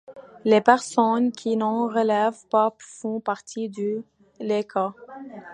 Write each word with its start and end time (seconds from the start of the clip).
Les 0.45 0.61
personnes 0.61 1.31
qui 1.31 1.55
n'en 1.57 1.87
relèvent 1.87 2.47
pas 2.49 2.73
font 2.79 3.19
partie 3.19 3.69
du 3.69 4.03
laïcat. 4.39 4.95